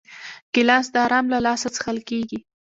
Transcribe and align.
ګیلاس 0.53 0.85
د 0.93 0.95
آرام 1.05 1.25
له 1.33 1.39
لاسه 1.45 1.67
څښل 1.75 1.97
کېږي. 2.09 2.39